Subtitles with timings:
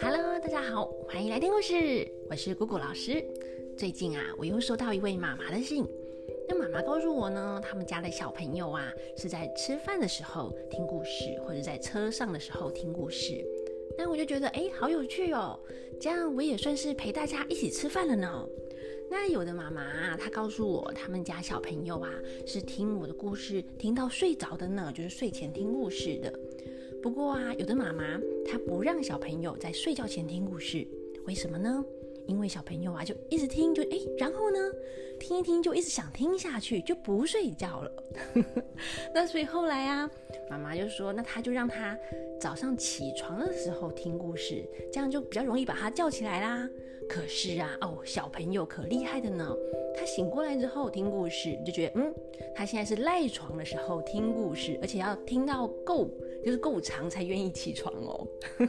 [0.00, 3.24] Hello，大家好，欢迎来听故事，我是姑姑老师。
[3.76, 5.86] 最近啊，我又收到一位妈妈的信。
[6.48, 13.44] 那妈妈告诉我呢，他们家的小朋友啊，是在吃饭的时候听故事，或者在车上的时候听故事。
[13.96, 15.58] 那我就觉得，哎，好有趣哦！
[16.00, 18.48] 这样我也算是陪大家一起吃饭了呢。
[19.10, 22.08] 那有的妈妈她告诉我，他们家小朋友啊，
[22.46, 26.32] 是听我的故事听到睡着的呢，就是睡前听故事的。
[27.02, 30.86] 不过啊，有的妈妈她不让小朋友在睡觉前听故事，
[31.26, 31.84] 为什么呢？
[32.30, 34.58] 因为小朋友啊，就一直听，就哎，然后呢，
[35.18, 37.92] 听一听就一直想听下去，就不睡觉了。
[39.12, 40.08] 那所以后来啊，
[40.48, 41.98] 妈妈就说，那他就让他
[42.40, 46.68] 早上起床的时候听故事，这样就比较容易把他叫起来啦。
[47.08, 49.52] 可是啊，哦，小朋友可厉害的呢，
[49.96, 52.14] 他醒过来之后听故事，就觉得嗯，
[52.54, 56.08] 他现在是赖床的时候听故事，而且要听到够。
[56.44, 58.26] 就是够长才愿意起床哦，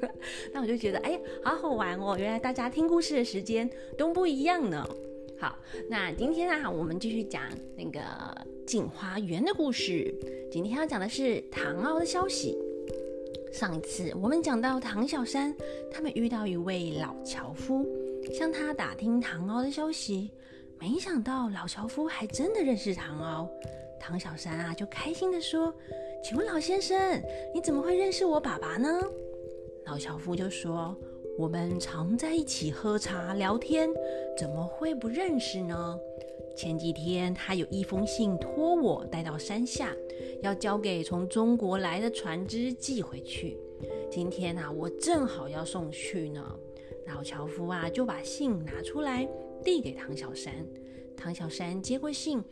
[0.52, 2.16] 那我就觉得哎，好好玩哦！
[2.18, 4.86] 原来大家听故事的时间都不一样呢。
[5.38, 7.42] 好，那今天啊，我们继续讲
[7.76, 8.00] 那个
[8.66, 10.14] 镜花园的故事。
[10.50, 12.56] 今天要讲的是唐敖的消息。
[13.52, 15.54] 上一次我们讲到唐小山
[15.92, 17.86] 他们遇到一位老樵夫，
[18.32, 20.30] 向他打听唐敖的消息，
[20.78, 23.48] 没想到老樵夫还真的认识唐敖。
[24.00, 25.74] 唐小山啊，就开心的说。
[26.24, 27.22] 请问老先生，
[27.52, 28.88] 你怎么会认识我爸爸呢？
[29.84, 30.96] 老樵夫就说
[31.36, 33.90] ：“我们常在一起喝茶聊天，
[34.34, 35.98] 怎么会不认识呢？
[36.56, 39.94] 前几天他有一封信托我带到山下，
[40.40, 43.58] 要交给从中国来的船只寄回去。
[44.10, 46.42] 今天啊，我正好要送去呢。”
[47.06, 49.28] 老樵夫啊，就把信拿出来
[49.62, 50.54] 递给唐小山。
[51.16, 52.42] 唐小山接过信。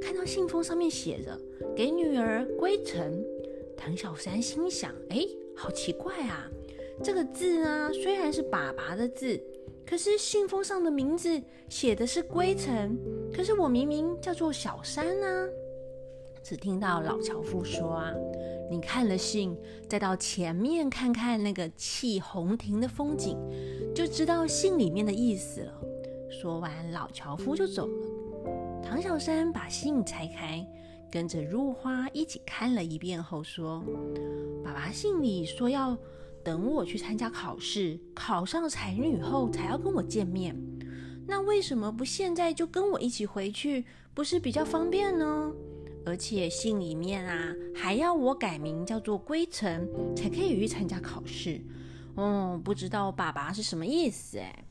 [0.00, 1.38] 看到信封上面写着
[1.76, 3.22] “给女儿归尘”，
[3.76, 6.48] 唐小山心想：“哎，好奇怪啊！
[7.04, 9.38] 这个字啊，虽然是爸爸的字，
[9.86, 12.98] 可是信封上的名字写的是归尘，
[13.32, 15.48] 可是我明明叫做小山呢。”
[16.42, 18.14] 只听到老樵夫说：“啊，
[18.70, 19.54] 你看了信，
[19.86, 23.36] 再到前面看看那个砌红亭的风景，
[23.94, 25.74] 就知道信里面的意思了。”
[26.40, 28.06] 说完，老樵夫就走了。
[28.90, 30.66] 唐小山把信拆开，
[31.12, 33.84] 跟着若花一起看了一遍后说
[34.64, 35.96] ：“爸爸信里说要
[36.42, 40.60] 等我去参加考试，考上才女后才要跟我见面。
[41.24, 45.52] 那为什么不现在就跟我一起回去，不是比较方便呢？
[46.04, 51.64] 而且信里面啊还要我改名叫做归尘，才可以去参加考试。
[52.16, 54.36] 哦，不知道爸爸是什么意思？
[54.38, 54.64] 哎，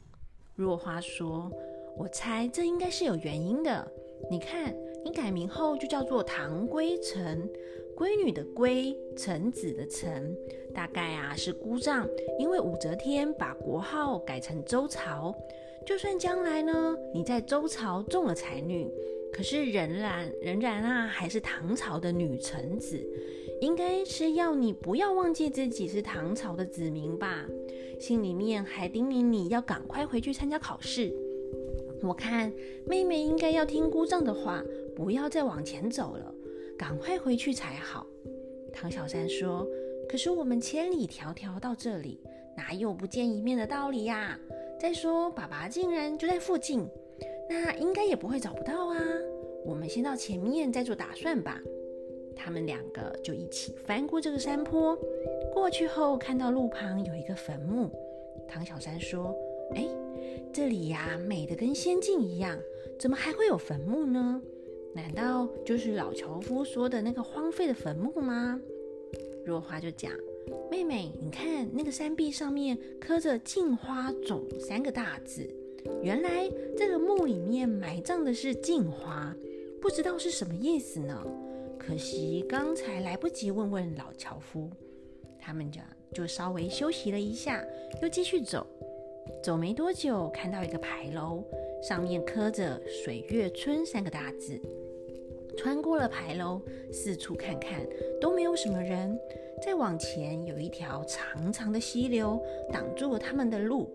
[0.58, 1.50] 若花说。”
[1.98, 3.92] 我猜这应该是有原因的。
[4.30, 7.50] 你看，你改名后就叫做唐归臣，
[7.96, 10.36] 闺女的归，臣子的臣，
[10.74, 12.08] 大概啊是姑丈
[12.38, 15.36] 因为武则天把国号改成周朝，
[15.86, 18.88] 就算将来呢你在周朝中了才女，
[19.32, 23.00] 可是仍然仍然啊还是唐朝的女臣子，
[23.62, 27.46] 应该是要你不要忘记自己是唐朝的子民吧。
[28.00, 31.14] 信里面还叮咛你要赶快回去参加考试。
[32.02, 32.52] 我看
[32.86, 34.64] 妹妹应该要听姑丈的话，
[34.96, 36.34] 不要再往前走了，
[36.78, 38.06] 赶快回去才好。
[38.74, 39.68] 唐小山说
[40.08, 42.20] ：“可是我们千里迢迢到这里，
[42.56, 44.40] 哪有不见一面的道理呀？
[44.80, 46.88] 再说爸爸竟然就在附近，
[47.50, 48.98] 那应该也不会找不到啊。
[49.66, 51.60] 我们先到前面再做打算吧。”
[52.42, 54.98] 他们两个就一起翻过这个山坡，
[55.52, 57.92] 过去后看到路旁有一个坟墓。
[58.48, 59.36] 唐小山说
[59.76, 59.88] ：“哎。”
[60.52, 62.58] 这里呀，美的跟仙境一样，
[63.00, 64.42] 怎么还会有坟墓呢？
[64.94, 68.60] 难道就是老樵夫说的那个荒废的坟墓吗？
[69.46, 70.12] 若花就讲
[70.70, 75.48] ：“妹妹，你看那个山壁上面刻着‘镜花种’三个大字，
[76.02, 79.34] 原来这个墓里面埋葬的是镜花，
[79.80, 81.26] 不知道是什么意思呢？
[81.78, 84.68] 可惜刚才来不及问问老樵夫。”
[85.40, 87.64] 他们讲就稍微休息了一下，
[88.02, 88.66] 又继续走。
[89.42, 91.44] 走没多久，看到一个牌楼，
[91.82, 94.60] 上面刻着“水月村”三个大字。
[95.58, 97.86] 穿过了牌楼，四处看看，
[98.20, 99.18] 都没有什么人。
[99.66, 102.40] 再往前，有一条长长的溪流
[102.72, 103.90] 挡住了他们的路。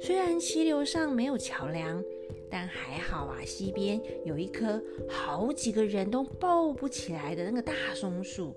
[0.00, 2.02] 虽然溪流上没有桥梁，
[2.50, 8.54] 但还好啊，溪边有一棵好几个人都抱不起来的那个大松树。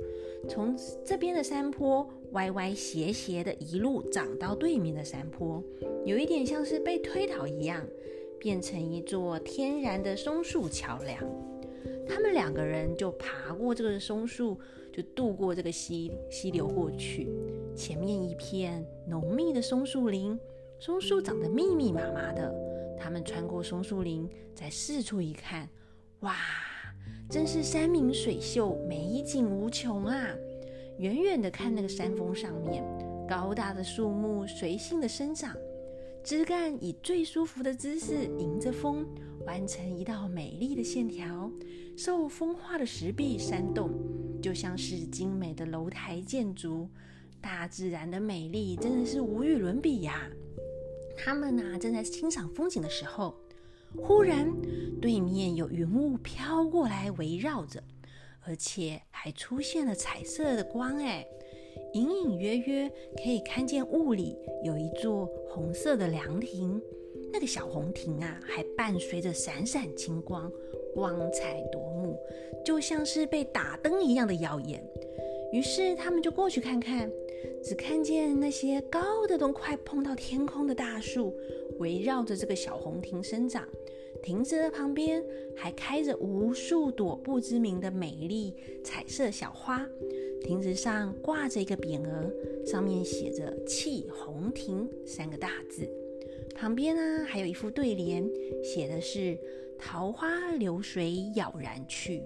[0.48, 5.64] 从这边的山坡歪歪斜斜的，一路长到对面的山坡，
[6.06, 7.84] 有一点像是被推倒一样，
[8.40, 11.18] 变成一座天然的松树桥梁。
[12.08, 14.58] 他们两个人就爬过这个松树，
[14.94, 17.28] 就渡过这个溪溪流过去。
[17.76, 20.40] 前面一片浓密的松树林，
[20.80, 22.67] 松树长得密密麻麻的。
[23.00, 25.68] 他们穿过松树林，在四处一看，
[26.22, 26.36] 哇，
[27.30, 30.28] 真是山明水秀，美景无穷啊！
[31.00, 32.84] 远远的看那个山峰上面，
[33.28, 35.56] 高大的树木随性的生长，
[36.24, 39.06] 枝干以最舒服的姿势迎着风，
[39.46, 41.52] 完成一道美丽的线条。
[41.96, 43.92] 受风化的石壁山洞，
[44.42, 46.88] 就像是精美的楼台建筑。
[47.42, 50.28] 大自然的美丽真的是无与伦比呀！
[51.18, 53.36] 他们呐正在欣赏风景的时候，
[53.98, 54.50] 忽然
[55.02, 57.84] 对面有云雾飘过来围绕着，
[58.46, 61.26] 而且还出现了彩色的光，哎，
[61.94, 66.82] 隐隐约约可以看见雾里有一座红色的凉亭，
[67.34, 70.52] 那个小红亭啊还伴随着闪闪金光，
[70.94, 72.18] 光彩夺目，
[72.64, 74.86] 就像是被打灯一样的耀眼。
[75.52, 77.12] 于是他们就过去看看。
[77.64, 81.34] 只看见那些高的都快碰到天空的大树，
[81.80, 83.68] 围绕着这个小红亭生长。
[84.24, 85.24] 亭子的旁边
[85.56, 89.88] 还开着无数朵不知名的美丽彩色小花。
[90.42, 92.32] 亭子上挂着一个匾额，
[92.66, 95.88] 上面写着“气红亭”三个大字。
[96.56, 98.28] 旁边呢还有一副对联，
[98.64, 99.38] 写的是
[99.78, 102.24] “桃花流水杳然去，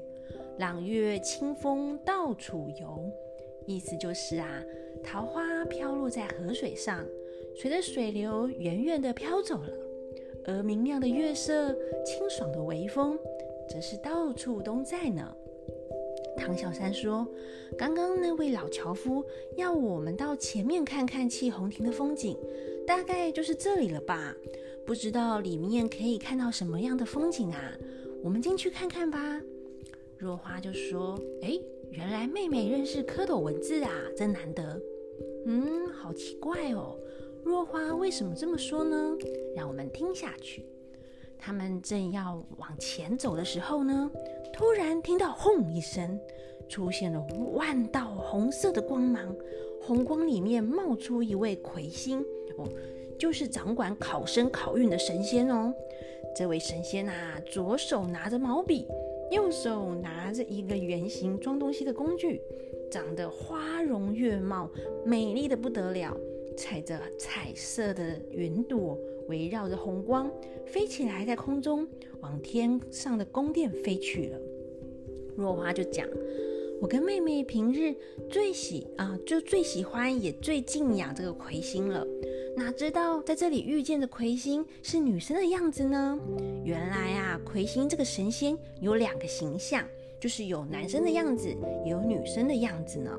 [0.59, 3.11] 朗月清风到处游”。
[3.67, 4.63] 意思就是啊。
[5.03, 7.06] 桃花飘落在河水上，
[7.56, 9.69] 随着水流远远地飘走了。
[10.45, 11.71] 而明亮的月色、
[12.03, 13.18] 清爽的微风，
[13.69, 15.36] 则是到处都在呢。
[16.38, 17.27] 唐小三说
[17.77, 19.24] ：“刚刚那位老樵夫
[19.57, 22.36] 要我们到前面看看气红亭的风景，
[22.88, 24.36] 大概就是这里了吧？
[24.86, 27.74] 不知道里面可以看到什么样的风景啊？
[28.24, 29.39] 我们进去看看吧。”
[30.18, 31.59] 若花就说：“哎，
[31.91, 34.81] 原来妹妹认识蝌蚪文字啊，真难得。”
[35.45, 36.97] 嗯，好奇怪哦，
[37.43, 39.15] 若花为什么这么说呢？
[39.55, 40.65] 让我们听下去。
[41.38, 44.09] 他们正要往前走的时候呢，
[44.53, 46.19] 突然听到“轰”一声，
[46.69, 47.19] 出现了
[47.53, 49.35] 万道红色的光芒，
[49.81, 52.21] 红光里面冒出一位魁星
[52.57, 52.65] 哦，
[53.19, 55.73] 就是掌管考生考运的神仙哦。
[56.35, 58.88] 这位神仙啊，左手拿着毛笔，
[59.31, 62.39] 右手拿着一个圆形装东西的工具。
[62.91, 64.69] 长得花容月貌，
[65.05, 66.13] 美丽的不得了，
[66.57, 68.99] 踩着彩色的云朵，
[69.29, 70.29] 围绕着红光
[70.65, 71.87] 飞起来，在空中
[72.19, 74.37] 往天上的宫殿飞去了。
[75.37, 76.05] 若花就讲
[76.81, 77.95] ：“我跟妹妹平日
[78.29, 82.05] 最喜啊，就最喜欢也最敬仰这个魁星了。
[82.56, 86.19] 哪知道在这里遇见的魁星是女生的样子呢？
[86.63, 89.83] 原来啊，魁星这个神仙有两个形象。”
[90.21, 91.48] 就是有男生的样子，
[91.83, 93.12] 也有女生的样子呢。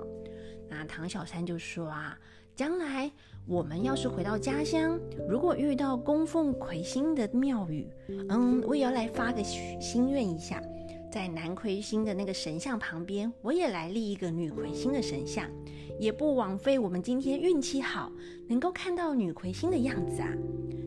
[0.69, 2.17] 那唐小三就说啊，
[2.55, 3.11] 将来
[3.45, 4.97] 我们要是回到家乡，
[5.29, 7.89] 如果遇到供奉魁星的庙宇，
[8.29, 10.63] 嗯，我也要来发个心愿一下，
[11.13, 15.47] 在男魁星的那个神像旁边，我也来立一个女魁星的神像，
[16.01, 18.11] 也不枉费我们今天运气好，
[18.49, 20.33] 能够看到女魁星的样子啊。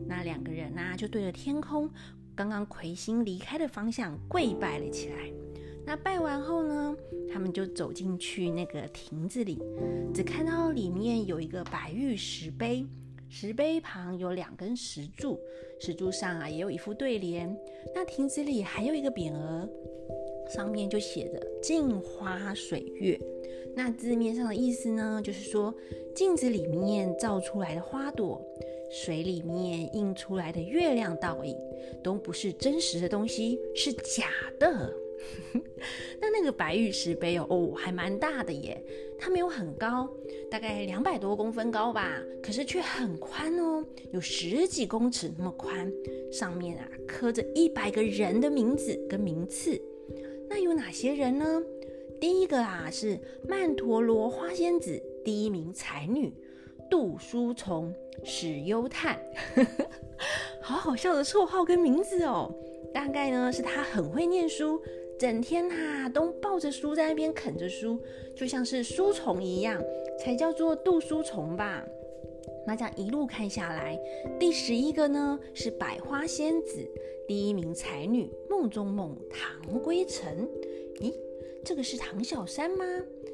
[0.07, 1.88] 那两个人呢，就对着天空
[2.33, 5.31] 刚刚魁星离开的方向跪拜了起来。
[5.86, 6.98] 那拜完后呢，
[7.31, 9.62] 他们就走进去那个亭子里，
[10.12, 12.84] 只看到里面有一个白玉石碑，
[13.29, 15.39] 石碑旁有两根石柱，
[15.79, 17.55] 石柱上啊也有一副对联。
[17.94, 19.70] 那亭子里还有一个匾额，
[20.50, 23.20] 上面就写着“镜花水月”。
[23.75, 25.74] 那字面上的意思呢，就是说
[26.16, 28.42] 镜子里面照出来的花朵，
[28.90, 31.58] 水里面映出来的月亮倒影，
[32.02, 34.94] 都不是真实的东西，是假的。
[36.22, 38.82] 那那个白玉石碑哦，哦，还蛮大的耶。
[39.18, 40.10] 它没有很高，
[40.52, 45.92] 大概两百多公分高吧，可是却很宽哦，有十几公尺那么宽。
[46.32, 49.82] 上面啊刻着一百个人的名字跟名次。
[50.50, 51.62] 那有哪些人呢？
[52.20, 56.34] 第一个啊是曼陀罗花仙子第一名才女
[56.90, 59.20] 杜书虫史优探，
[60.62, 62.50] 好好笑的绰号跟名字哦。
[62.94, 64.82] 大概呢是他很会念书。
[65.18, 67.98] 整天哈都抱着书在那边啃着书，
[68.36, 69.82] 就像是书虫一样，
[70.20, 71.86] 才叫做杜书虫吧。
[72.65, 74.00] 那这样一路看下来，
[74.39, 76.88] 第十一个呢是百花仙子，
[77.27, 80.48] 第一名才女梦中梦唐归尘。
[81.00, 81.13] 咦，
[81.63, 82.86] 这个是唐小三吗？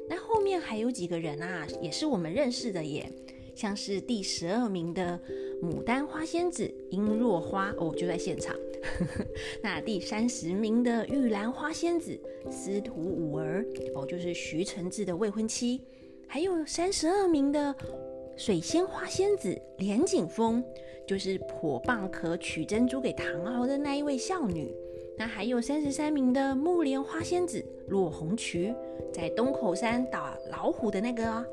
[0.08, 3.10] 那后面还有几个人啊，也是我们认识的耶，
[3.54, 5.18] 像是第十二名的
[5.62, 8.54] 牡丹花仙子殷若花哦，就在现场。
[9.62, 12.18] 那第三十名的玉兰花仙子
[12.50, 15.80] 司徒五儿哦，就是徐承志的未婚妻。
[16.26, 17.74] 还有三十二名的
[18.36, 20.64] 水仙花仙子连景峰，
[21.06, 24.74] 就是破蚌壳取珍珠给唐敖的那一位少女。
[25.18, 28.74] 那还有三十三名的木莲花仙子落红渠，
[29.12, 31.44] 在东口山打老虎的那个啊。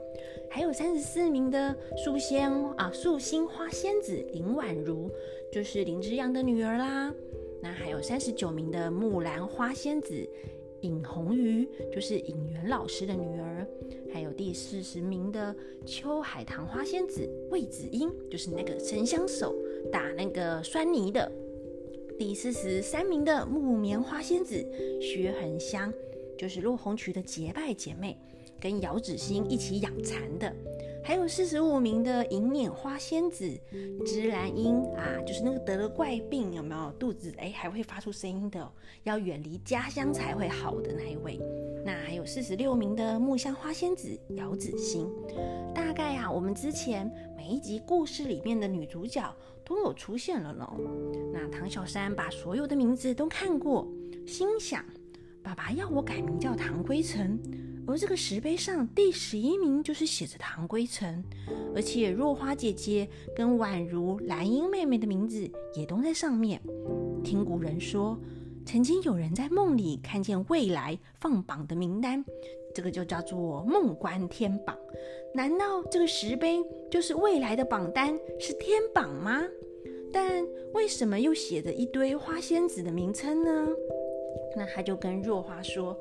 [0.49, 5.11] 还有三十四名的素仙啊，素心花仙子林婉如，
[5.51, 7.13] 就是林之阳的女儿啦。
[7.61, 10.27] 那还有三十九名的木兰花仙子
[10.81, 13.65] 尹红瑜，就是尹元老师的女儿。
[14.11, 15.55] 还有第四十名的
[15.85, 19.55] 秋海棠花仙子魏子英，就是那个沉香手
[19.91, 21.31] 打那个酸泥的。
[22.17, 24.55] 第四十三名的木棉花仙子
[24.99, 25.93] 薛恒香，
[26.37, 28.17] 就是落红渠的结拜姐妹。
[28.61, 30.53] 跟姚子欣一起养蚕的，
[31.09, 33.59] 还有四十五名的银捻花仙子
[34.05, 38.71] 芝兰英啊，就是那个得了怪病有没有肚子哎还会发出声音的，
[39.05, 41.39] 要远离家乡才会好的那一位。
[41.83, 45.09] 那还有四十六名的木香花仙子姚子欣。
[45.73, 49.35] 大概啊，我们之前每一集故事里面的女主角
[49.65, 50.71] 都有出现了呢。
[51.33, 53.87] 那唐小山把所有的名字都看过，
[54.27, 54.85] 心想：
[55.43, 57.39] 爸爸要我改名叫唐归尘。
[57.87, 61.23] 而这个石碑上第十一名就是写着唐归尘，
[61.73, 66.61] 而且若花姐姐跟宛如、兰英妹妹的名字也都在上面。
[67.23, 68.15] 听古人说，
[68.63, 72.23] 曾经有人在梦里看见未来放榜的名单，
[72.75, 74.77] 这个就叫做梦观天榜。
[75.33, 79.41] 难道这个石碑就是未来的榜单，是天榜吗？
[80.13, 83.67] 但为什么又写着一堆花仙子的名称呢？
[84.55, 85.97] 那他就跟若花说。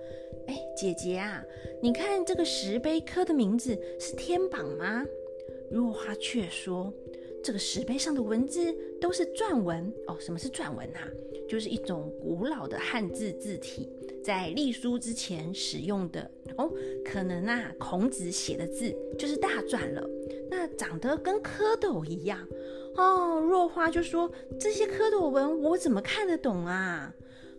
[0.47, 1.45] 哎，姐姐啊，
[1.83, 5.05] 你看这个石碑刻的名字是天榜吗？
[5.71, 6.91] 若花却说，
[7.45, 10.17] 这个石碑上的文字都是篆文哦。
[10.19, 11.07] 什么是篆文啊？
[11.47, 13.91] 就是一种古老的汉字字体，
[14.25, 16.73] 在隶书之前使用的哦。
[17.05, 20.09] 可能啊，孔子写的字就是大篆了。
[20.49, 22.49] 那长得跟蝌蚪一样
[22.97, 23.39] 哦。
[23.39, 27.15] 若花就说，这些蝌蚪文我怎么看得懂啊？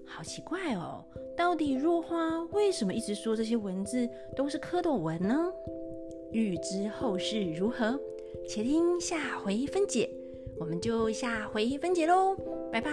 [0.09, 1.03] 好奇怪哦。
[1.37, 5.51] 到底若花为什么一直说这些文字都是蝌蚪文呢？
[6.31, 7.99] 欲知后事如何，
[8.47, 10.09] 且听下回分解。
[10.59, 12.35] 我们就下回分解喽，
[12.71, 12.91] 拜拜。